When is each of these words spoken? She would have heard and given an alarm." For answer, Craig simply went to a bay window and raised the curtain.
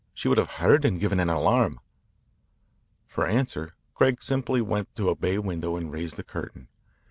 She 0.15 0.27
would 0.27 0.39
have 0.39 0.53
heard 0.53 0.83
and 0.83 0.99
given 0.99 1.19
an 1.19 1.29
alarm." 1.29 1.79
For 3.05 3.27
answer, 3.27 3.75
Craig 3.93 4.23
simply 4.23 4.59
went 4.59 4.95
to 4.95 5.09
a 5.11 5.15
bay 5.15 5.37
window 5.37 5.75
and 5.75 5.91
raised 5.91 6.15
the 6.15 6.23
curtain. 6.23 6.69